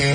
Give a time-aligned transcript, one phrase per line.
[0.00, 0.08] 向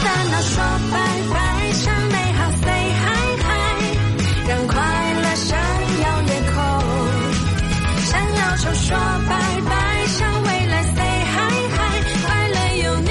[0.00, 0.56] 烦恼说
[0.90, 0.96] 拜
[1.32, 1.36] 拜，
[1.72, 3.04] 向美好 say hi
[3.42, 3.48] hi，
[4.48, 4.72] 让快
[5.22, 5.50] 乐闪
[6.00, 6.56] 耀夜空。
[8.06, 8.88] 向忧愁说
[9.28, 9.30] 拜
[9.68, 9.70] 拜，
[10.06, 11.36] 向未来 say hi
[11.76, 11.78] hi，
[12.24, 13.10] 快乐有你。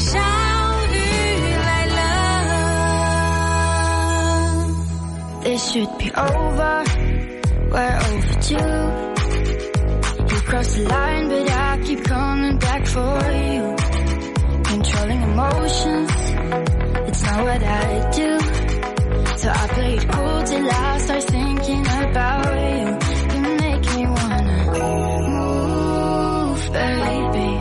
[0.00, 0.12] 小
[0.92, 0.94] 雨
[1.64, 1.98] 来了。
[5.44, 6.84] This should be over.
[7.74, 8.74] We're overdue.
[10.30, 13.18] You crossed the line, but I keep coming back for
[13.50, 13.74] you.
[14.62, 16.10] Controlling emotions,
[17.08, 18.38] it's not what I do.
[19.38, 22.86] So I play it cool till I start thinking about you.
[23.34, 24.58] You make me wanna
[25.34, 27.52] move, baby.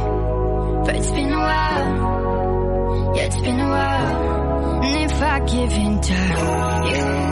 [0.86, 4.84] But it's been a while, yeah, it's been a while.
[4.84, 6.14] And if I give in to
[6.90, 7.23] you,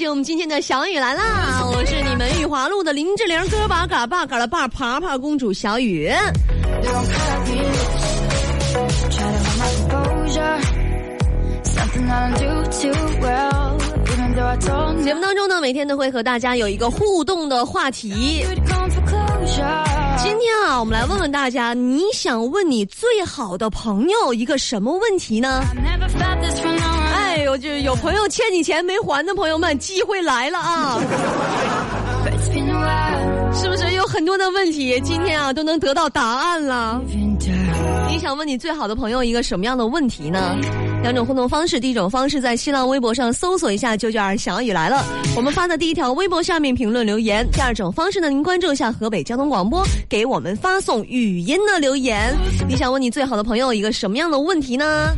[0.00, 1.62] 谢我们今天的小雨来啦！
[1.76, 6.10] 我是你们玉华路的林志玲哥把嘎巴嘎的霸爬爬公主小雨。
[15.04, 18.42] 节目当中呢，每天都会和大家有一个互动的话题。
[20.16, 25.62] 今天啊，我们来问问大家，你想问你最好的朋友一个什么问题呢？
[27.30, 30.98] 哎呦，就是有朋友欠你钱没还的朋友们，机会来了啊！
[33.54, 37.00] 是不是有很多的问题，今天啊都能得到答案了？
[38.08, 40.56] 你想问你最好的朋友一个什么样的问题呢？
[41.02, 45.04] 两种互动方式，第一种方式在新浪微博上搜索一下“九九二小雨来了”，
[45.36, 52.36] 我们发的第一条微博下面评论留言；第二种方式呢，您关注一下河北交通广播，给我们发送语音的留言。
[52.68, 55.14] 你想问你最好的朋友一个什么样的问题呢？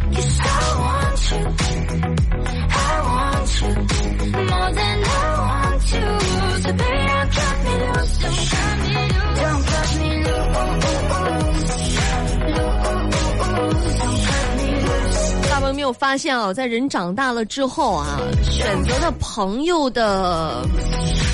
[15.69, 20.63] 友没有发现啊，在人长大了之后啊，选择的朋友的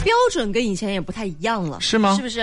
[0.04, 2.40] 标准跟以前也不太一样了，是吗是不是？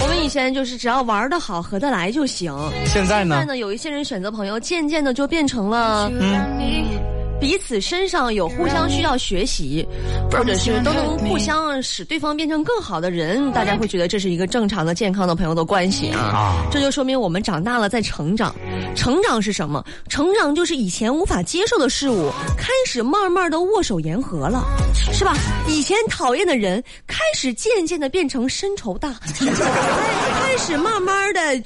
[0.00, 2.54] 我们以前就是只要玩的好、合得来就行。
[2.86, 3.36] 现在呢？
[3.36, 7.11] 现在呢，有一些人选择朋友，渐渐的就变成了 me.
[7.42, 9.84] 彼此身上有互相需要学习，
[10.30, 16.20] 或者是都能互相使对方变成更好的人，大家会觉得这是一个正常的、健康的朋友的关系啊。
[16.20, 18.54] 啊这就说明我们长大了，在成长。
[18.94, 19.84] 成长是什么？
[20.08, 24.64] 成长就是以前无法接受的事物，开始慢慢的握手言和了，
[25.12, 25.34] 是吧？
[25.66, 31.60] 以前讨厌的人，开始渐渐的变成深仇大恨，开始慢慢的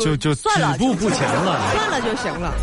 [0.00, 1.70] 就就算了，步不前了。
[1.74, 2.54] 算了就行了。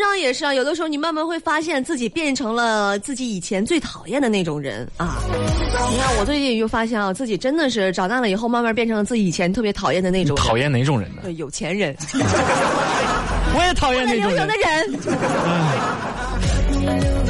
[0.00, 5.18] 长也是啊，有的时候你慢慢会发现自己变成了自己以前最讨厌的那种人啊。
[5.90, 11.22] 你看我最近就发现啊，自己真的是长大了以后，慢慢变成了自己以前特别讨厌的那种人讨厌哪种人呢？
[11.22, 11.94] 对有钱 人、
[13.54, 14.46] 我也讨厌那种的。
[14.46, 14.56] 人，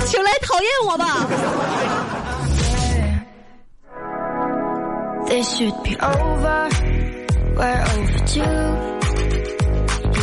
[0.07, 1.27] 请来讨厌我吧。
[5.27, 6.69] This should be over.
[7.57, 9.00] We're overdue.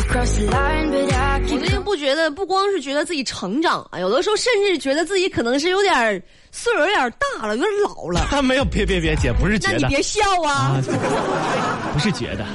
[0.09, 8.27] 我最近不觉得，不光是觉得自己成长啊，有的时候甚至觉得自己可能是有点儿岁数有点大了，有点老了。
[8.31, 10.81] 他没有，别别别，姐不是觉得那你别笑啊，啊，
[11.93, 12.45] 不是觉得.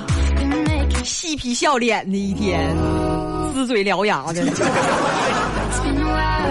[1.04, 2.74] 嬉皮笑脸的一天，
[3.54, 4.42] 呲嘴獠牙的。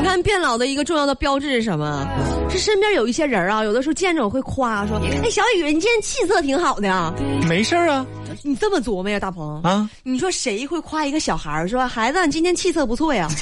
[0.01, 2.07] 你看变老的一个重要的标志是什么？
[2.49, 7.13] 是身边有一些人啊，有的时候见着我会夸说：“哎，小雨，你今天气色挺好的啊。
[7.47, 8.05] 没事儿啊”
[8.43, 9.61] 你这么琢磨呀，大鹏？
[9.63, 9.89] 啊！
[10.03, 13.27] 你说谁会夸一个小孩儿说：“孩子，你今天气色不错呀？”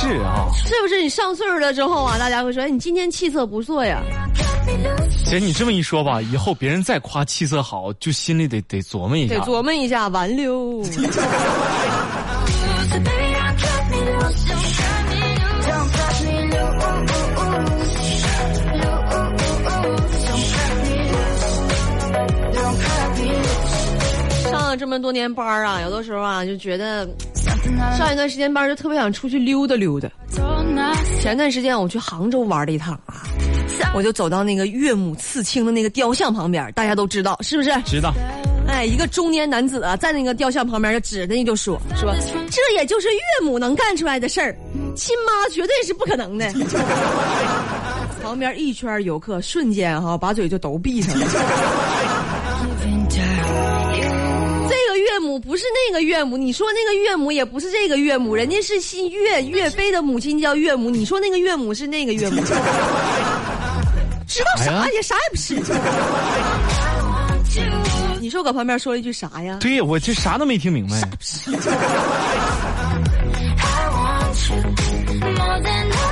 [0.00, 1.00] 是啊，是不是？
[1.02, 4.02] 你上岁数了之后啊，大家会说：“哎，你今天气色不错呀。
[5.24, 9.46] 姐你这么一说吧，以后别人再夸气色好，就心里得得琢磨”一下得下。
[9.46, 10.82] 琢磨一下，完溜。
[24.70, 27.08] 了这么多年班儿啊，有的时候啊，就觉得
[27.98, 30.08] 上一段时间班儿就特别想出去溜达溜达。
[31.20, 33.22] 前段时间我去杭州玩了一趟啊，
[33.94, 37.70] 我就走到那个岳母刺青的那个雕像旁边，大家都知道是不是？
[37.84, 38.14] 知道，
[38.68, 42.14] 哎，一个中年男子啊，在那个雕像旁边就指着你就说说，
[42.50, 44.56] 这也就是岳母能干出来的事儿，
[44.94, 46.50] 亲妈绝对是不可能的。
[48.22, 51.26] 旁边一圈游客瞬间哈把嘴就都闭上了。
[55.40, 62.36] 不是那个岳母，你说那个岳母也不是这个岳母，人家是姓岳，岳飞的母亲叫岳母，你说那个岳母是那个岳母，
[64.26, 65.02] 知道啥呀？
[65.02, 65.56] 啥也不是。
[68.20, 69.58] 你说搁旁边说了一句啥呀？
[69.60, 71.00] 对呀，我这啥都没听明白。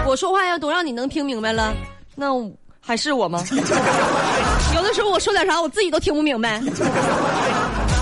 [0.07, 1.75] 我说话要都让你能听明白了，
[2.17, 2.29] 那
[2.81, 3.45] 还是我吗？
[4.75, 6.61] 有的时候我说点啥我自己都听不明白，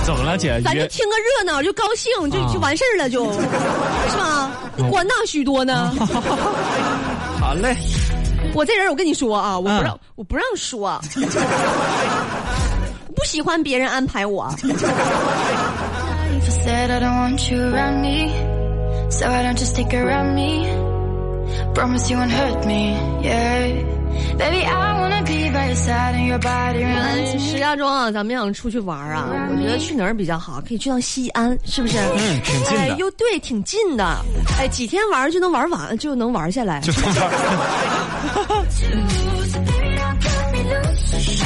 [0.07, 0.61] 怎么了，姐？
[0.65, 3.25] 咱就听个热闹，就高兴，就啊就完事儿了，就，
[4.09, 4.51] 是吧？
[4.77, 5.93] 你管那许多呢？
[7.41, 7.77] 好嘞。
[8.55, 11.01] 我这人，我跟你说啊，我不让嗯，我不让说，
[13.09, 14.49] 我 不喜欢别人安排我。
[24.39, 26.85] Baby，I wanna be by your side in your body。
[27.39, 29.29] 石家庄啊，咱们想出去玩啊。
[29.51, 30.61] 我觉得去哪儿比较好？
[30.67, 31.97] 可以去趟西安，是不是？
[31.99, 32.77] 嗯，挺近。
[32.77, 34.05] 哎呦，对，挺近的。
[34.59, 36.83] 哎，几天玩就能玩完，就能玩下来。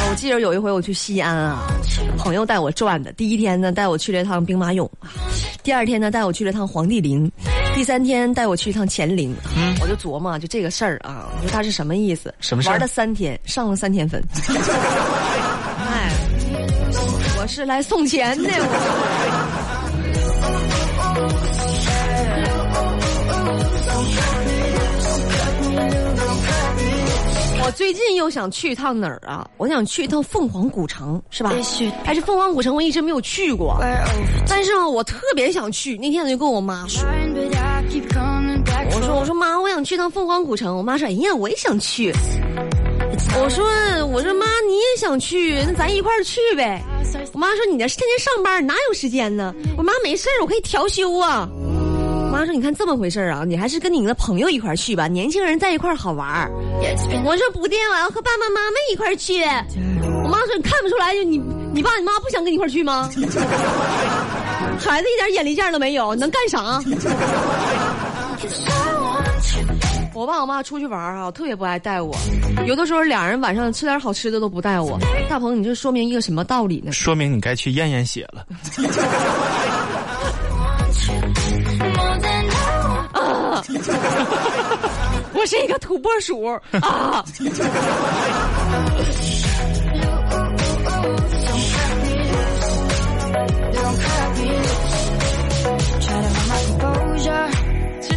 [0.09, 1.63] 我记得有一回我去西安啊，
[2.19, 3.13] 朋友带我转的。
[3.13, 4.89] 第一天呢，带我去了一趟兵马俑；
[5.63, 7.31] 第二天呢，带我去了趟黄帝陵。
[7.75, 9.35] 第三天带我去一趟乾陵。
[9.81, 12.33] 我就琢磨，就这个事儿啊，我说他是什么意思？
[12.39, 14.23] 什么事儿玩了三天，上了三天分。
[15.89, 16.13] 哎，
[17.41, 18.51] 我是来送钱的。
[27.71, 29.49] 我最近又想去一趟哪儿啊？
[29.57, 31.51] 我想去一趟凤凰古城，是吧？
[32.05, 33.79] 还是凤凰古城，我一直没有去过。
[34.49, 35.97] 但是呢，我特别想去。
[35.97, 37.05] 那天我就跟我妈说
[38.93, 40.77] 我说我说妈，我想去趟凤凰古城。
[40.77, 42.13] 我妈说，哎呀，我也想去。
[43.41, 43.65] 我说
[44.07, 46.83] 我说妈，你也想去，那咱一块儿去呗。
[47.33, 49.55] 我妈说你这天天上班哪有时间呢？
[49.79, 51.49] 我妈没事儿，我可以调休啊。
[52.31, 56.49] 我妈说你看这么回事儿啊，你还是跟你的朋友一块儿去吧，年轻人在一块儿好玩儿。
[57.25, 59.43] 我说不对，我要和爸爸妈妈一块儿去。
[60.23, 61.39] 我妈说你看不出来，就你
[61.75, 63.11] 你爸你妈不想跟你一块儿去吗？
[64.79, 66.81] 孩子一点眼力见儿都没有，能干啥.
[70.15, 72.15] 我爸我妈出去玩儿啊，特别不爱带我，
[72.65, 74.97] 有的时候俩人晚上吃点好吃的都不带我。
[75.29, 76.93] 大鹏，你这说明一个什么道理呢？
[76.93, 78.47] 说明你该去验验血了。
[85.35, 86.61] 我是一个土拨鼠啊！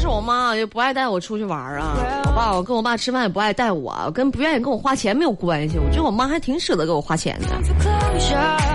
[0.04, 1.96] 实我妈就不爱带我出去玩儿啊，
[2.26, 5.78] 我爸我跟我爸吃饭也不爱带我，跟不愿意跟我花钱没有关系。
[5.78, 7.48] 我觉得我妈还挺舍得给我花钱的。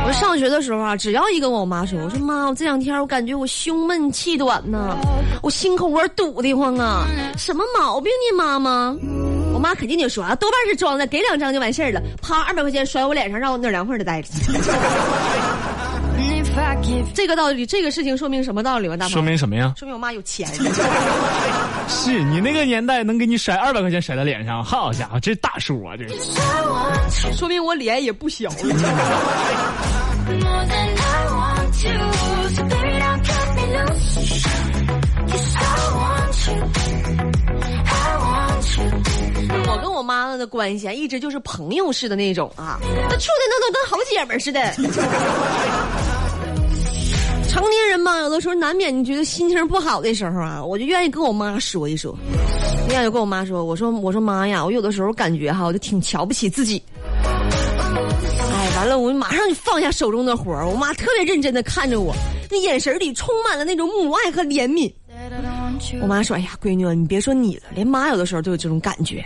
[0.07, 4.97] 我上学的时候啊，只要一跟我妈说，我说妈，我这两天我感觉我胸闷气短呐，
[5.43, 7.05] 我心口窝堵得慌啊，
[7.37, 8.97] 什么毛病呢，妈妈？
[9.53, 14.29] 我妈肯定就说啊，多半是装的，给两张就完事儿了，啪，二百块钱甩我脸上，让我那儿凉快的待着。
[17.14, 18.96] 这个道理，这个事情说明什么道理吗？
[18.96, 19.72] 大鹏说明什么呀？
[19.76, 20.49] 说明我妈有钱。
[21.88, 26.06] 是你那个年代能给你甩二百块钱甩在脸上，好家伙，这大数啊，这
[27.32, 28.56] 说明我脸也不小了。
[39.70, 44.72] 我跟我妈妈的关系啊，一直就是朋友似的那种啊，那处的那都跟好姐们儿似的。
[47.89, 52.17] 人嘛，有的时候难免你觉得心情不好的时候啊，我就愿意跟我妈说一说。
[52.87, 56.83] 那天就跟我妈说，我说我说妈呀，我有的时候感觉哈，我就挺瞧不起自己。
[56.95, 60.67] 哎，完了，我马上就放下手中的活儿。
[60.67, 62.15] 我妈特别认真的看着我，
[62.51, 64.93] 那眼神里充满了那种母爱和怜悯。
[66.01, 69.25] 我妈说：“哎呀，闺女，你别说你了，连妈有的时候都有这种感觉。”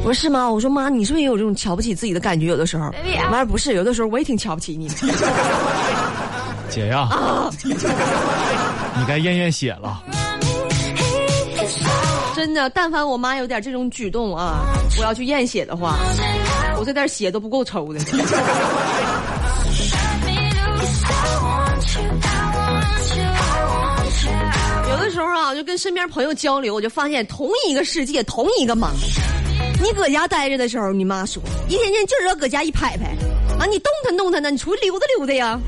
[0.00, 2.46] 我说：“是吗？”我说：“妈，你是不是也有这种瞧不起自己的感觉？
[2.46, 2.92] 有的时候。”
[3.30, 4.88] 妈：“不是，有的时候我也挺瞧不起你
[6.78, 6.84] 的。
[6.84, 7.08] 姐呀，
[8.96, 10.00] 你该验验血了。
[12.36, 14.64] 真的，但凡我妈有点这种举动啊，
[14.98, 15.96] 我要去验血的话，
[16.78, 17.98] 我这点血都不够抽的。
[24.88, 28.90] 有的时候啊，就跟身边朋友交流，我就发现同一个世界，同一个妈。
[29.82, 33.06] 你搁家待着的时候，你妈说一天天就知道搁家一拍拍，
[33.58, 35.58] 啊，你动弹动弹的，你出去溜达溜达呀。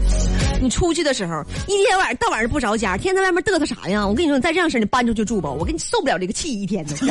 [0.61, 4.07] 你出去的时候，一天晚上到晚上不着家，天天在外面嘚瑟啥呀？
[4.07, 6.95] 我跟你说，你再这样式儿，你搬出去住吧，我跟你受不了这个气一天的。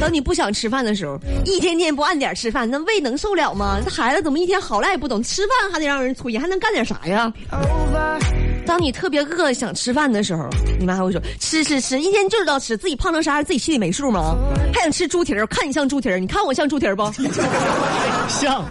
[0.00, 3.78] 等你不想吃饭的时候，一天天不按点吃饭，那胃能受了吗？
[3.84, 7.30] 这孩子怎么一天好赖也不懂，吃饭还得让人催，还能干点啥呀？
[8.66, 10.48] 当你特别饿想吃饭的时候，
[10.78, 14.36] 你妈还会说吃吃吃，一天就知道吃，自己胖成啥样自己心里没数吗？
[14.72, 17.02] 还想吃猪蹄儿，看你像猪蹄儿，你看我像猪蹄儿不？
[18.28, 18.64] 像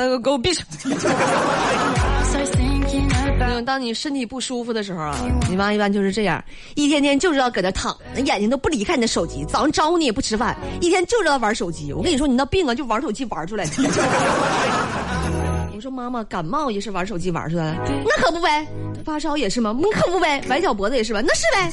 [0.00, 0.64] 让他给我闭嘴
[0.94, 5.14] ！Start thinking about 当你身体不舒服的时候啊，
[5.46, 6.42] 你妈一般就是这样，
[6.74, 11.92] 一天天就知道搁那躺，那眼睛都不离开你的手机，早上招呼你也不吃饭，一天就知道玩手机。
[11.92, 13.72] 我跟你说，你那病啊，就玩手机玩出来的。
[15.76, 18.66] 我说妈妈，感冒也是玩手机玩出来的，那可不呗。
[19.04, 19.78] 发烧也是吗？
[19.78, 20.40] 那可不呗。
[20.48, 21.20] 崴脚脖子也是吧？
[21.22, 21.70] 那是呗。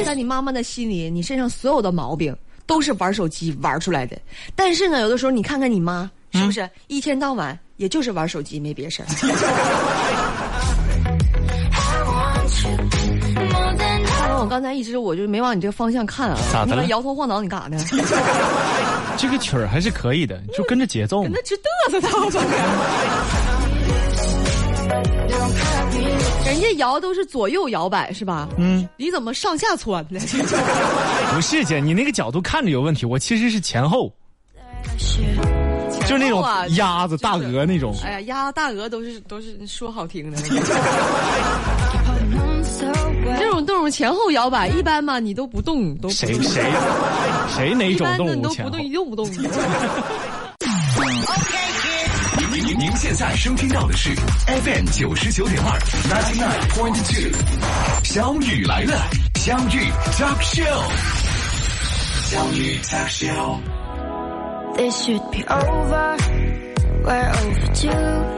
[0.04, 4.16] 在你妈妈的心里，你身上所有的毛病都是玩手机玩出来的。
[4.54, 9.06] 但是呢，有的时候你看看你妈，是不是、一天到晚也就是玩手机，没别事儿。
[14.38, 17.78] 我刚才一直我就没往你这个方向看啊，咋的了摇头晃脑，你干啥呢？
[19.16, 21.30] 这个曲儿还是可以的，就跟着节奏嘛。
[21.32, 22.44] 那直嘚瑟他吧。
[26.44, 28.48] 人家摇都是左右摇摆是吧？
[28.56, 30.20] 嗯，你怎么上下窜呢？
[31.34, 34.12] 不是姐，你那个角度看着有问题，我其实是前后.
[36.06, 36.44] 就是那种
[36.76, 37.94] 鸭子、大鹅那种。
[38.04, 40.38] 哎呀，鸭大鹅都是都是说好听的
[43.38, 46.62] 这种动物前后摇摆，一般嘛你都不动，都谁谁
[47.54, 48.86] 谁哪种动般的你都物前后不动，？
[48.86, 49.28] 一动不动。
[52.38, 54.14] 您您您现在收听到的是
[54.46, 57.30] FM 九十九点二，ninety nine point two，
[58.04, 58.94] 小雨来了，
[59.34, 60.82] 相遇 Talk Show，
[62.30, 63.58] 相遇 Talk Show。
[64.76, 66.16] This should be over.
[67.02, 68.36] We're overdue.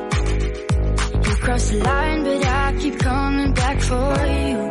[1.29, 4.71] You crossed the line, but I keep coming back for you.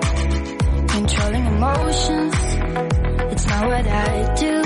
[0.87, 2.35] Controlling emotions,
[3.33, 4.63] it's not what I do.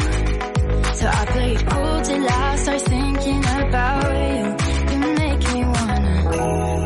[0.94, 4.56] So I play it cool till I start thinking about you.
[4.92, 6.16] You make me wanna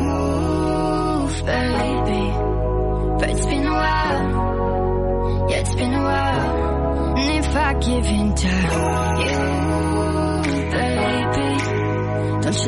[0.00, 2.24] move, baby.
[3.18, 7.16] But it's been a while, yeah, it's been a while.
[7.18, 8.48] And if I give in to
[9.20, 9.55] you,
[12.56, 12.64] 欢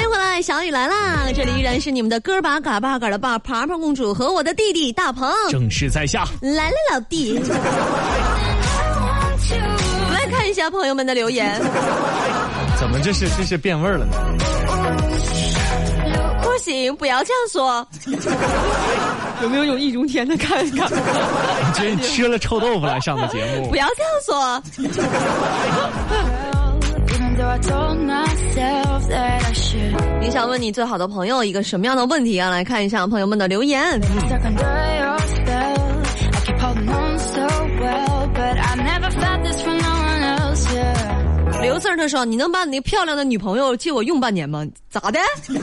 [0.00, 1.30] 迎回来，小雨来啦！
[1.34, 7.38] 这里依然是你们的哥把嘎巴嘎的爸爬爬公主和我的弟弟大鹏，正是在下来了，老弟。
[10.12, 11.60] 来看一下朋友们的留言，
[12.78, 14.16] 怎么这是这是变味儿了呢？
[16.42, 17.86] 不行，不要这样说。
[19.42, 20.36] 有没有有易中天的？
[20.36, 20.88] 看看。
[20.90, 23.70] 你觉得你吃了臭豆腐来上的节目。
[23.70, 24.62] 不要这样说。
[30.20, 32.50] 你想问你最好的朋友一个什么样的问题啊？
[32.50, 33.98] 来看一下朋友们的留言。
[41.62, 44.64] 刘四他说，你能把你那漂亮的女朋友借我用半年吗？
[44.90, 45.18] 咋的？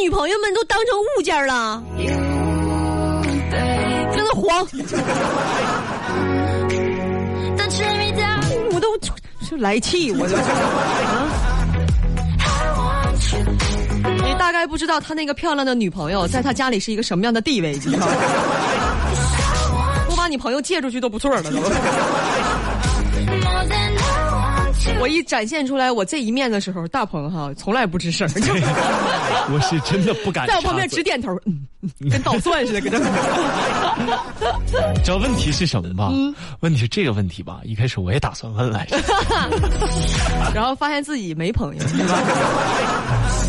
[0.00, 1.80] 女朋友们都当成物件了，
[4.12, 4.66] 真的慌
[7.56, 8.42] ，Don't you let me down.
[8.72, 9.12] 我都就
[9.58, 10.42] 来气，我就 啊。”
[12.38, 12.42] I
[12.76, 13.38] want you.
[14.26, 18.06] 你大概不知道他那个漂亮的女朋友在他家里是一个什么样的地位，你知道吗？
[20.10, 21.48] 我把你朋友借出去都不错了都。
[25.00, 28.52] 我一展现出来我这一面的时候，大鹏哈从来不吱声，就
[29.52, 31.66] 我是真的不敢在我旁边直点头，嗯，
[32.00, 32.98] 嗯跟捣蒜似的，搁这。
[35.04, 36.10] 知道问题是什么吧？
[36.12, 37.60] 嗯问题是这个问题吧？
[37.64, 38.96] 一开始我也打算问来着，
[40.54, 41.82] 然后发现自己没朋友，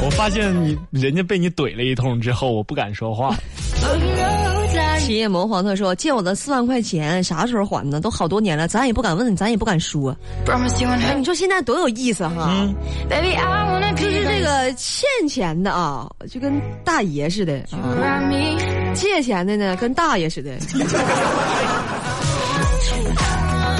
[0.04, 3.36] 我发现你人家被你怼了一通之后，我不敢说话。
[5.06, 8.02] 企业魔皇他说借我的四万块钱啥时候还呢？
[8.02, 10.18] 都好多年了，咱也不敢问，咱也不敢说。
[11.16, 12.68] 你说现在多有意思哈
[13.96, 17.78] 就是这个欠钱的啊，就跟大爷似的啊；
[18.96, 20.50] 借钱的呢，跟大爷似的。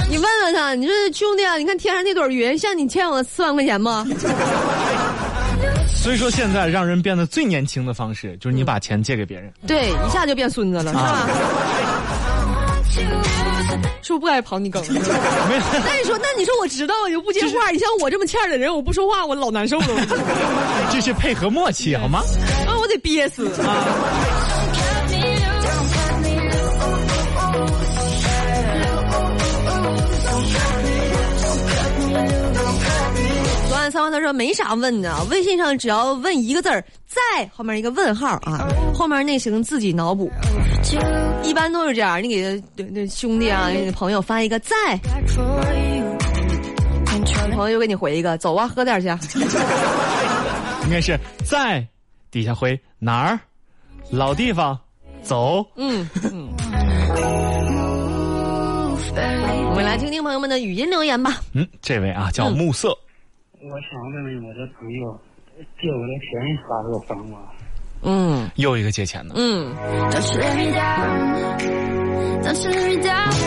[0.08, 4.06] 你问问他，你说兄弟啊，你看天上那朵云，像你欠我四万块钱吗？
[6.06, 9.52] 所以说现在让人变得最年轻的方式，就是你把钱借给别人。
[9.66, 11.26] 对，一下就变孙子了，是吧？
[12.92, 13.02] 是
[14.12, 14.80] 不是不该捧你梗？
[14.86, 17.72] 没有，那你说，那你说我知道，我就不接话。
[17.72, 19.86] 你像我这么欠的人，我不说话，我老难受了。
[20.92, 22.20] 这是配合默契好吗？
[22.68, 24.45] 啊，我得憋死啊！
[33.90, 40.30] 三花他说没啥问的，微信上只要问一个字儿在后面一个问号啊，后面那行自己脑补，
[41.42, 42.22] 一般都是这样。
[42.22, 44.74] 你给那那兄弟啊、朋友发一个在，
[47.52, 49.08] 朋友又给你回一个走啊，喝点去。
[50.84, 51.86] 应该是在
[52.30, 53.38] 底下回哪儿，
[54.10, 54.78] 老地方，
[55.22, 55.64] 走。
[55.76, 56.48] 嗯嗯，
[59.68, 61.40] 我们来听听朋友们的语音留言吧。
[61.54, 62.96] 嗯，这位啊叫暮色，
[63.62, 65.18] 我想问问我的朋友，
[65.80, 67.38] 借我的钱啥时候还我？
[68.02, 69.34] 嗯又一个借钱的。
[69.36, 69.74] 嗯.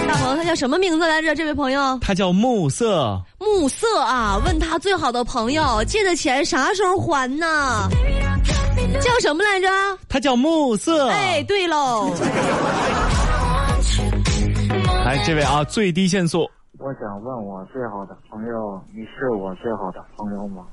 [0.07, 1.35] 大鹏他叫什么名字来着？
[1.35, 7.87] 这位朋友他叫暮色，暮色啊，问他最好的朋友借的钱啥时候还呢？
[8.99, 9.69] 叫什么来着？
[10.09, 11.09] 他叫暮色。
[11.09, 12.11] 哎，对喽，
[15.05, 16.49] 来这位啊，最低限速。
[16.81, 20.63] 我想问我最好的朋友，你是我最好的朋友吗？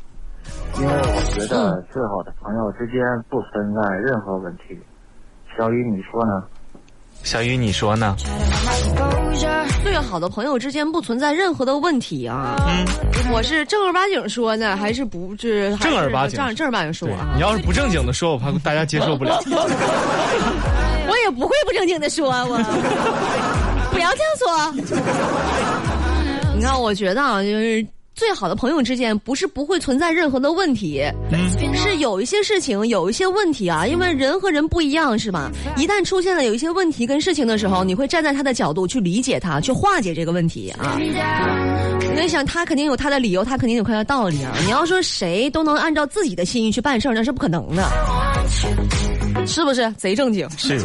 [0.78, 4.78] 因为我觉得最好的朋友之间不存在任何问题。
[5.58, 6.44] 小雨，你说呢？
[7.24, 8.14] 小雨，你说呢？
[9.82, 12.54] 最好的朋友之间不存在任何的问题啊。
[12.68, 12.86] 嗯，
[13.32, 15.74] 我是正儿八经说呢，还是不是？
[15.74, 17.40] 还是正儿八经正儿正儿八经说啊你。
[17.40, 19.40] 要是不正经的说，我怕大家接受不了。
[21.08, 22.56] 我也不会不正经的说，我
[23.90, 25.95] 不要这样说。
[26.56, 31.02] 你看，我觉得啊，就是最好的朋友之间，不是不会存在任何的问题，
[31.74, 35.50] 是有一些事情有一些问题啊，因为人和人不一样，是吧？
[35.76, 40.96] 一旦出现了有一些问题跟事情的时候，你会站在他的角度去理解他，去化解这个问题啊。
[40.98, 41.12] 你
[42.16, 44.54] 在想，他肯定有他的理由，他肯定有他的道理啊。
[44.64, 47.86] 你要说谁都能按照自己的心意去办事儿，那是不可能的，
[49.46, 49.92] 是不是？
[49.98, 50.80] 贼正经，是。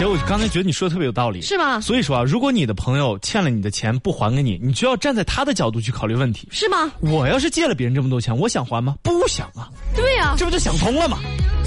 [0.00, 1.78] 结果我刚才觉得你说的特别有道理，是吗？
[1.78, 6.48] 所以说啊，如果你的朋友欠了你的钱不还给你，你就要站在他的角度去考虑问题。
[6.50, 6.90] 是吗？
[7.00, 8.94] 我要是借了别人这么多钱，我想还吗？
[9.02, 11.18] 不想啊，对呀、这不就想通了吗？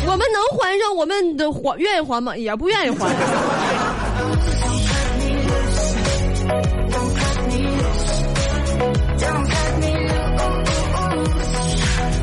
[0.08, 2.36] 我们能还上，我们的还愿意还吗？
[2.36, 3.08] 也不愿意还。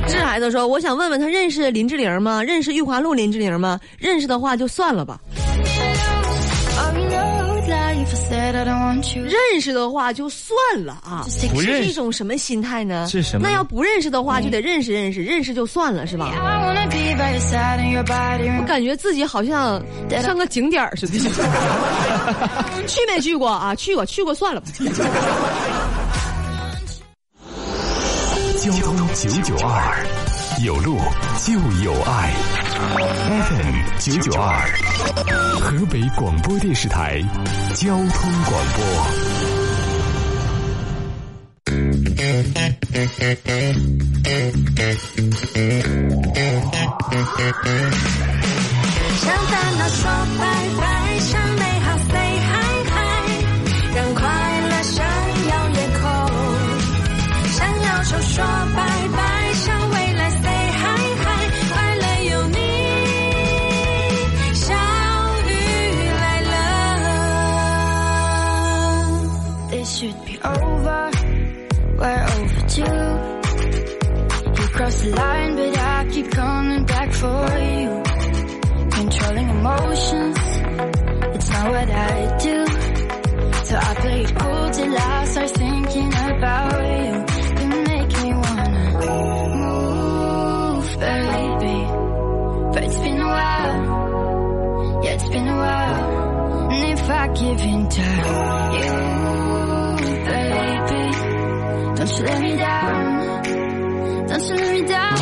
[0.09, 2.43] 这孩子说：“我想问问他认识林志玲吗？
[2.43, 3.79] 认识玉华路林志玲吗？
[3.97, 5.21] 认识的话就算了吧。
[9.25, 11.25] 认识的话就算了啊。
[11.53, 13.07] 不认识是一种什么心态呢？
[13.09, 16.31] 是什么那要不认识的话，就得认识认识，认识就算了，是吧.
[18.59, 19.83] 我感觉自己好像
[20.23, 21.19] 像个景点儿似的。
[22.87, 23.75] 去没去过啊？
[23.75, 24.67] 去过，去过算了吧。
[28.59, 30.05] 交通九九二，
[30.63, 30.99] 有路
[31.47, 32.33] 就有爱。
[33.49, 34.69] FM 九九二，
[35.59, 37.23] 河北广播电视台
[37.75, 38.85] 交通广播。
[49.17, 50.45] 想烦恼说拜
[50.79, 50.83] 拜，
[97.41, 98.03] And if I give in to
[98.77, 98.93] you,
[100.27, 101.05] baby,
[101.97, 103.43] don't you let me down.
[104.29, 105.17] Don't you let me down.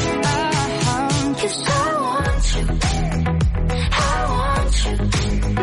[1.38, 1.70] Cause I
[2.02, 2.64] want you.
[3.90, 4.02] I
[4.34, 4.92] want you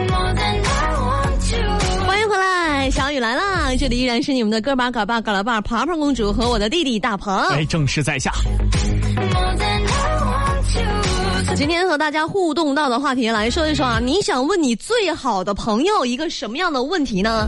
[0.09, 1.65] more than I want you.
[2.05, 3.75] 欢迎回来，小雨来啦！
[3.77, 7.35] 这里依然是你们的哥把嘎巴嘎拉巴爬爬公主和我的弟弟大鹏。
[7.49, 8.31] 哎，正式在下。
[8.33, 11.04] More than I want you.
[11.53, 17.47] 今天和大家互动到的话题来说一说啊，你想问你最好的朋友一个什么样的问题呢？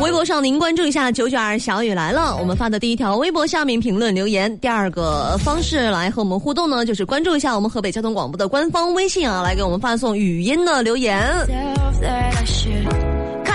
[0.00, 4.56] 微博上您关注一下九九二小雨来了，我们发的第一条微博下面评论留言。
[4.58, 11.22] 第二个方式来和我们互动呢，就是关注一下我们河北交通广播的官方微信啊，来给我们发送语音的留言。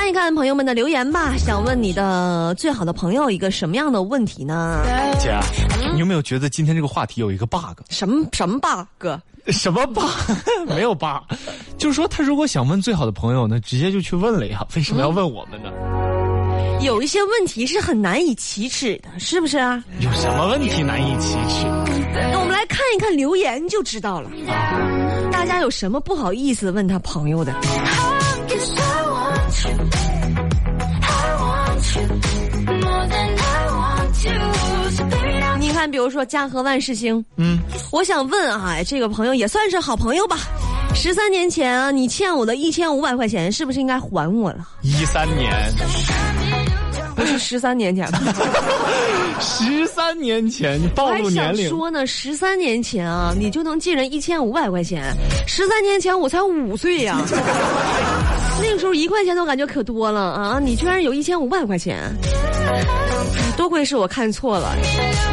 [0.08, 4.82] 看一看朋友们的留言吧，想问你的最好的朋友一个什么样的问题呢？
[5.20, 5.38] 姐，
[5.91, 7.78] 你有没有觉得今天这个话题有一个 bug？
[7.89, 9.08] 什么什么 bug？
[9.48, 10.06] 什么 bug？
[10.74, 11.22] 没有 bug，
[11.78, 15.70] 就是说他如果想问最好的朋友呢，直接就去问了呀，为什么要问我们呢？
[16.82, 19.84] 有一些问题是很难以启齿的，是不是啊？
[20.00, 21.65] 有什么问题难以启齿？
[22.32, 24.30] 那我们来看一看留言就知道了。
[25.34, 27.54] 大家有什么不好意思问他朋友的？
[35.60, 37.58] 你看，比如说家和万事兴，嗯，
[37.91, 40.38] 我想问啊，这个朋友也算是好朋友吧。
[40.93, 44.67] 十三年前啊，你欠我的一千五百块钱，是不是应该还我了？
[44.82, 45.52] 一三年，
[47.15, 48.20] 不是十三年前吧？
[49.39, 51.70] 十三年前，你暴露年龄。
[51.70, 55.13] 想说呢，十三年前啊，你就能借人一千五百块钱，
[55.46, 57.22] 十三年前我才五岁呀、
[58.62, 60.60] 那个时候一块钱都感觉可多了啊！
[60.60, 62.12] 你居然有一千五百块钱，
[63.56, 64.76] 多亏是我看错了，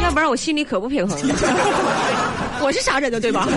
[0.03, 1.17] 要不然我心里可不平衡。
[2.61, 3.47] 我是啥人的对吧?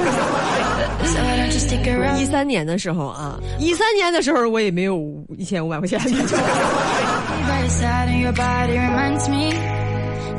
[2.18, 5.00] 一三年的时候啊，一三年的时候我也没有
[5.38, 6.00] 一千五百块钱。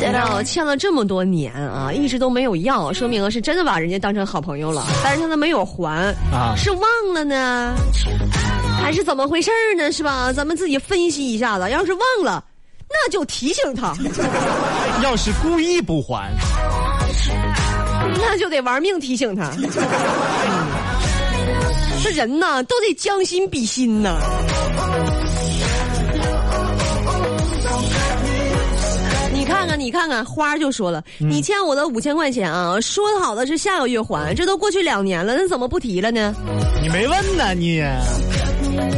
[0.01, 6.81] 那欠了这么多年啊，一直都没有要，说明了是真的把人家当成好朋友了，但是他没有还，啊是忘
[7.13, 7.75] 了呢，
[8.89, 9.91] 还是怎么回事儿呢？
[9.91, 10.33] 是吧？
[10.33, 11.69] 咱们自己分析一下子。
[11.69, 12.43] 要是忘了，
[12.89, 13.93] 那就提醒他，
[15.03, 16.31] 要是故意不还，
[18.17, 19.51] 那就得玩命提醒他。
[19.59, 19.69] 嗯
[22.03, 24.17] 这人呐，都得将心比心呐。
[29.31, 36.33] 你看看，你看看，花就说了，你欠我的五千块钱啊，说好的是下个月还，这都过去两年了，那怎么不提了呢？
[36.81, 37.83] 你没问呢，你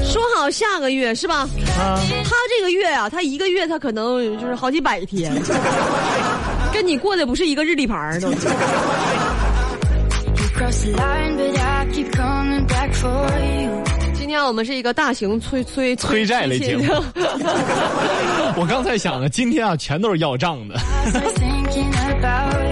[0.03, 1.47] 说好下个月是吧？
[1.79, 5.34] 啊，他这个月啊，他一个月他可能就是好几百天，
[6.73, 8.31] 跟你过的不是一个日历牌儿都.
[14.13, 16.84] 今天我们是一个大型催催催债类节目
[18.55, 20.75] 我刚才想的，今天啊，全都是要账的。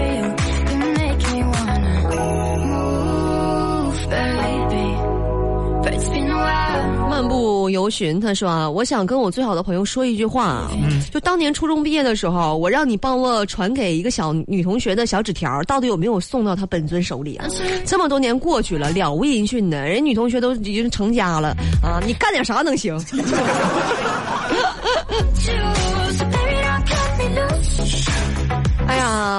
[7.20, 10.70] 漫步游寻，他说啊，我想跟我最好的朋友说一句话啊，
[11.12, 17.46] 就当年初中毕业的时候，我让你帮我传给一个小女同学的小纸条，到底有没有送到她本尊手里啊？
[17.84, 22.98] 这么多年过去了，了无音讯的，人女同学都已经成家了啊，你干点啥能行？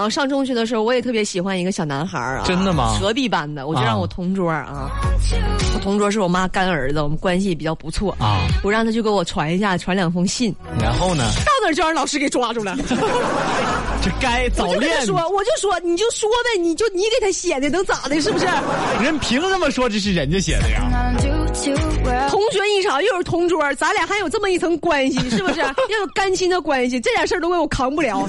[0.10, 4.90] 上中学的时候，我也特别喜欢一个小男孩儿啊，真的吗隔壁班的，我就让我同桌啊，
[5.74, 12.76] 我同桌是我妈干儿子，我们关系比较不错啊我让他去给我传一下，传两封信，然后呢，到那儿就让老师给抓住了。
[14.04, 18.20] 这该早恋，我就说，我就说，你就说呗，你就你给他写的，能咋的？
[18.20, 18.48] 是不是？
[19.02, 21.14] 人凭什么说这是人家写的呀.
[22.30, 25.60] 同学一场，又是同桌，咱俩还有这么一层关系，是不是？
[25.62, 28.28] 要有干亲的关系，这点事儿都给我扛不了。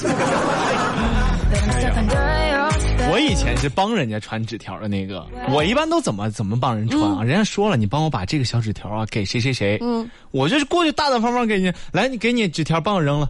[3.10, 7.22] 我以前是帮人家传纸条的那个，我一般都怎么怎么帮人传啊？
[7.22, 13.28] 人家说了，你帮我把这个小纸条啊给谁谁谁，嗯，我就是过去大大方方给你，来，你给你纸条，帮我扔了，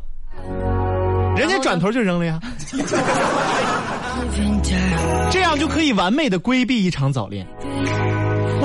[1.36, 2.38] 人家转头就扔了呀，
[5.30, 7.46] 这样就可以完美的规避一场早恋。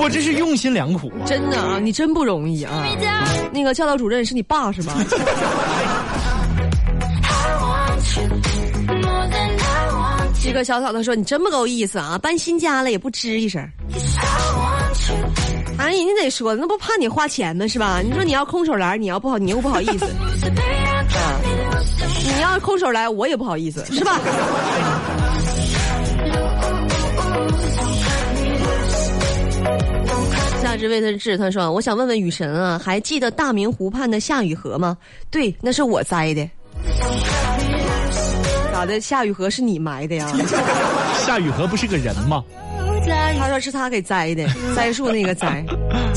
[0.00, 1.26] 我这是用心良苦啊！
[1.26, 2.84] 真的啊，你真不容易啊。
[3.52, 4.94] 那个教导主任是你爸是吧？
[10.48, 13.62] 这个小草他说你真不够意思啊，搬新家了也不吱一声。
[15.76, 17.68] 哎，人家得说，那不怕你花钱吗？
[17.68, 18.00] 是吧？
[18.02, 20.06] 你说你要空手来，你要不好，你又不好意思。
[20.06, 20.48] Loose.
[22.34, 24.18] 你要是空手来，我也不好意思，是吧？
[30.62, 34.96] 夏之味的志他说：“我想问问雨神啊，还记得大明湖畔的夏雨荷吗？
[35.30, 36.48] 对，那是我栽的。
[38.78, 40.32] 咋的夏雨荷是你埋的呀
[41.26, 42.44] 夏雨荷不是个人吗？
[43.36, 45.64] 他说是他给栽的栽树那个栽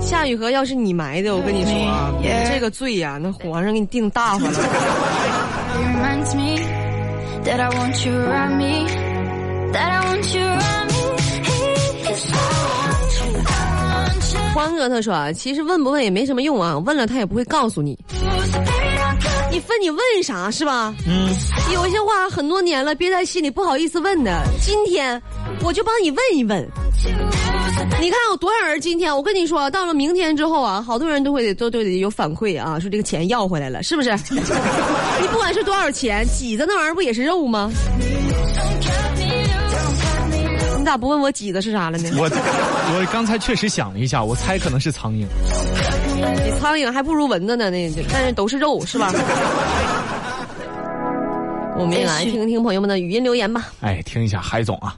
[0.00, 2.12] 夏雨荷要是你埋的我跟你说啊
[2.52, 4.58] 这个罪呀那皇上给你定大发了。
[14.52, 17.96] 欢哥他说其实问不问也没什么用啊问了他也不会告诉你。
[19.64, 20.94] 分你问啥是吧？
[21.06, 21.28] 嗯，
[21.72, 25.20] 有些话很多年了，憋在心里不好意思问的，今天
[25.62, 26.66] 我就帮你问一问。
[28.00, 29.14] 你看有多少人今天？
[29.14, 34.10] 我跟你说，到了明天之后啊，好多人都会都都得有反馈啊，说这个钱要回来了，是不是？
[34.30, 37.70] 你不管是多少钱，挤的那玩意儿不也是肉吗.
[40.78, 42.10] 你咋不问我挤的是啥了呢？
[42.16, 45.26] 我我刚才确实想了一下，我猜可能是苍蝇。
[46.42, 49.10] 比苍蝇还不如蚊子呢，那但是都是肉，是吧？
[51.76, 53.62] 我们也来听听朋友们的语音留言吧。
[53.80, 54.94] 哎，听一下海总啊，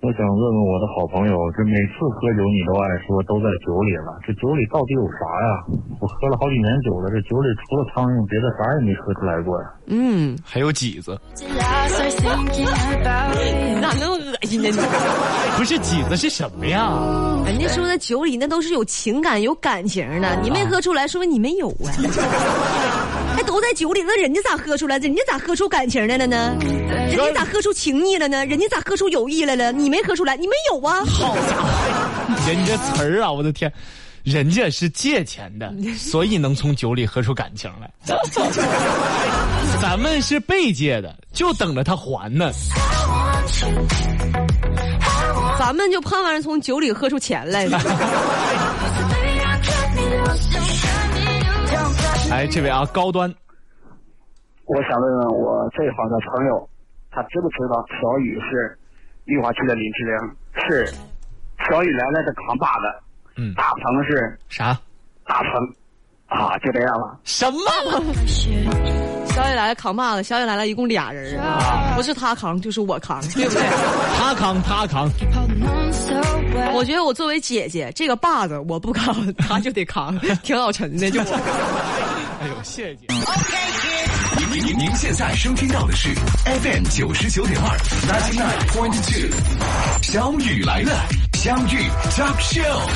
[0.00, 5.64] 我想问问我的好朋友，这每次喝酒你都爱说都在酒里了，这酒里到底有啥呀？
[6.00, 9.66] 我喝了好几年酒了，这酒里除了苍蝇，别的啥也没喝出来过呀。
[9.86, 11.18] 嗯，还有几子
[13.80, 14.68] 那么恶心呢？
[14.70, 14.76] 你
[15.56, 16.90] 不是几子是什么呀？
[17.46, 21.92] 人家说那酒里那都是有情感、有感情的，你没喝出来，说明你没有啊。
[23.36, 24.98] 还 都在酒里，那人家咋喝出来？
[24.98, 26.56] 人家咋喝出感情来了呢？
[27.08, 28.44] 人家咋喝出情谊了呢？
[28.46, 29.70] 人家咋喝出友谊来了？
[29.72, 31.04] 你没喝出来，你没有啊？
[31.04, 33.72] 好家伙，人家词儿啊，我的天，
[34.22, 37.90] 人家是借钱的， 所以能从酒里喝出感情来。
[39.80, 42.50] 咱们是被借的，就等着他还呢。
[45.58, 47.66] 咱们就盼望着从酒里喝出钱来。
[47.66, 47.78] 了。
[52.30, 53.32] 哎，这位啊，高端，
[54.64, 56.68] 我想问问我最好的朋友，
[57.10, 58.76] 他知不知道小雨是
[59.24, 60.14] 绿化区的林志玲，
[60.68, 60.92] 是
[61.68, 62.82] 小雨来了的扛把子，
[63.36, 64.76] 嗯，大鹏是啥？
[65.26, 65.52] 大鹏，
[66.34, 67.16] 啊，就这样了。
[67.24, 67.60] 什么？
[69.34, 73.62] 小雨来了扛把子，小雨来了一共俩人啊，不是他扛就是我扛， 对不对？
[74.18, 75.08] 他扛他扛.
[76.72, 81.32] 我觉得我作为姐姐，这个把子我不扛，他就得扛， 挺老沉的，就我。
[82.40, 83.06] 哎呦，谢谢姐。
[84.52, 89.28] 您您您现在收听到的是 FM 九十九点二，ninety nine point two，
[90.02, 90.92] 小雨来了，
[91.32, 92.88] 相遇 Talk Show，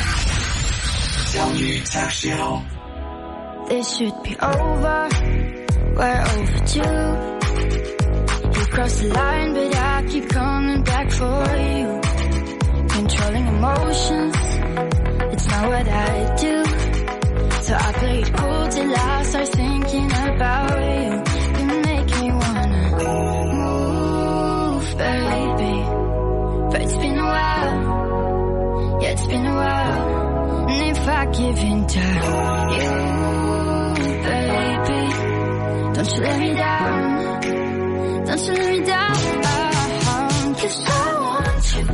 [1.33, 2.77] 相遇 Talk Show。
[3.68, 5.09] This should be over.
[5.94, 7.28] We're overdue.
[8.54, 12.00] You crossed the line, but I keep coming back for you.
[12.88, 14.37] Controlling emotions,
[15.35, 16.64] it's not what I do.
[17.62, 21.22] So I play it cool till I start thinking about you.
[21.59, 22.83] You make me wanna
[23.52, 25.76] move, baby.
[26.70, 30.68] But it's been a while, yeah, it's been a while.
[30.70, 32.00] And if I give in to
[32.78, 32.97] you,
[36.14, 37.40] you let me down.
[38.27, 39.14] Don't you let me down.
[40.55, 40.90] Cause I
[41.21, 41.85] want you.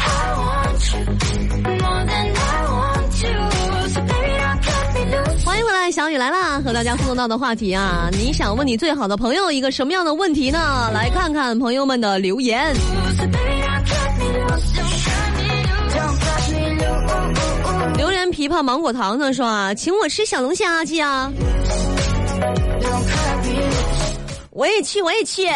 [0.00, 1.02] I want you
[1.82, 3.36] more than I want you.
[3.88, 5.44] So baby, don't cut me loose.
[5.44, 6.60] 欢迎回来，小雨来啦！
[6.64, 10.90] 和大家互动到的话题啊，你想问你最好的朋友一个什么样的问题呢？
[10.92, 12.74] 来看看朋友们的留言。
[13.16, 13.62] So baby.
[17.96, 21.32] 榴莲枇杷芒果糖呢说啊，请我吃小龙虾去啊.
[24.50, 25.46] 我也去，我也去。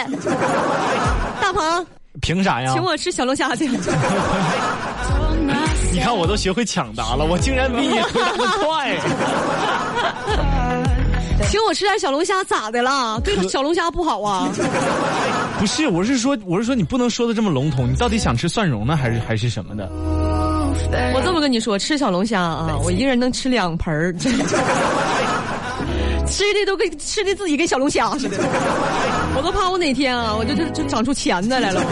[1.40, 1.86] 大鹏，
[2.20, 2.82] 凭啥呀请？
[2.82, 3.66] 我吃小龙虾去。
[5.92, 8.96] 你看我都学会抢答了，我竟然比你回答的快。
[11.48, 13.20] 请我吃点小龙虾咋的了？
[13.24, 14.48] 对小龙虾不好啊？
[15.58, 19.90] 不是，我是说，我是说你不能说的这么笼统，你到底想吃蒜蓉呢，还是还是什么的？
[21.14, 24.12] 我这么跟你说，吃小龙虾啊，我一个人能吃两盆儿，
[26.30, 28.38] 吃的都跟吃的自己跟小龙虾似的，
[29.36, 31.84] 我都怕我哪天啊，我就就就长出钳子来了。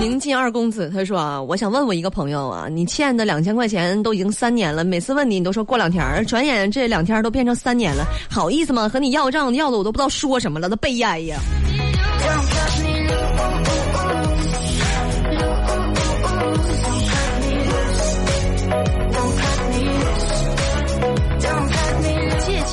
[0.00, 8.88] 宁静二公子他说啊，我想问我一个朋友啊，你欠的两千块钱都已经三年了，每次问你你都说过两天，转眼这两天都变成三年了，好意思吗？
[8.88, 11.38] 和你要账要的我都不知道说什么了，那悲哀呀！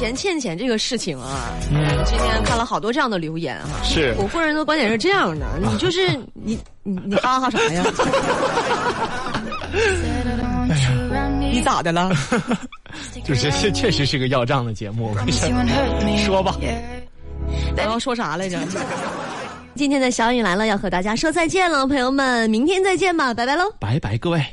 [0.02, 1.54] 钱欠钱这个事情啊，
[2.06, 7.86] 今天看了好多这样的留言哈、是我个人的观点是这样的，你就是你你你哈哈啥 呀.
[11.40, 12.10] 你咋的了？
[13.24, 15.16] 就是这确实是个要账的节目。
[16.26, 16.58] 说吧.
[17.78, 18.58] 我要说啥来着？
[19.76, 23.72] 今天的小雨来了，要和大家说再见了，朋友们，明天再见吧，拜拜喽。
[23.80, 24.44] 拜拜，各位。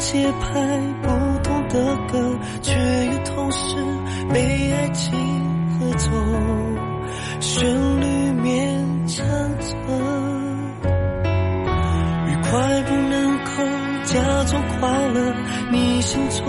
[0.00, 0.48] 节拍
[1.02, 1.08] 不
[1.42, 3.76] 同的歌，却又同时
[4.32, 5.12] 被爱情
[5.78, 6.10] 合奏，
[7.38, 7.68] 旋
[8.00, 8.06] 律
[8.40, 9.26] 勉强
[9.58, 9.76] 着，
[12.26, 13.50] 愉快不能够
[14.06, 15.34] 假装快乐，
[15.70, 16.46] 你心中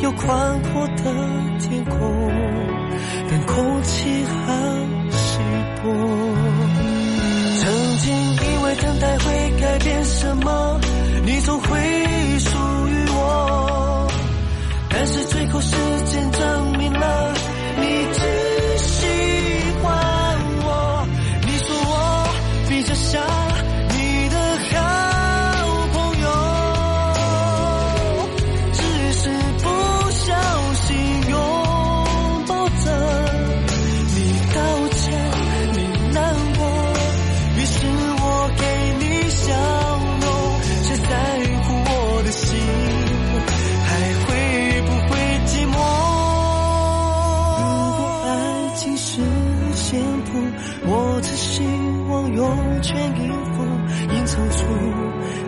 [0.00, 1.02] 有宽阔的
[1.58, 2.30] 天空，
[3.28, 4.52] 但空气好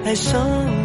[0.08, 0.77] 爱上。